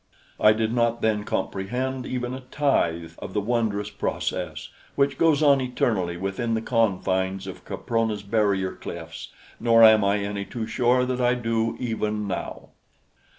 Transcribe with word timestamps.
I 0.39 0.51
did 0.53 0.73
not 0.73 1.03
then 1.03 1.23
comprehend 1.25 2.07
even 2.07 2.33
a 2.33 2.39
tithe 2.39 3.11
of 3.19 3.33
the 3.35 3.39
wondrous 3.39 3.91
process, 3.91 4.69
which 4.95 5.19
goes 5.19 5.43
on 5.43 5.61
eternally 5.61 6.17
within 6.17 6.55
the 6.55 6.61
confines 6.63 7.45
of 7.45 7.63
Caprona's 7.65 8.23
barrier 8.23 8.71
cliffs 8.71 9.27
nor 9.59 9.83
am 9.83 10.03
I 10.03 10.17
any 10.21 10.43
too 10.43 10.65
sure 10.65 11.05
that 11.05 11.21
I 11.21 11.35
do 11.35 11.75
even 11.79 12.27
now. 12.27 12.69